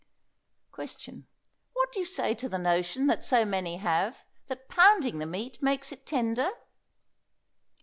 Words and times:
Question. 0.71 1.27
What 1.73 1.91
do 1.91 1.99
you 1.99 2.07
say 2.07 2.33
to 2.33 2.49
the 2.49 2.57
notion 2.57 3.05
that 3.05 3.23
so 3.23 3.45
many 3.45 3.77
have, 3.77 4.25
that 4.47 4.67
pounding 4.67 5.19
the 5.19 5.27
meat 5.27 5.61
makes 5.61 5.91
it 5.91 6.07
tender? 6.07 6.49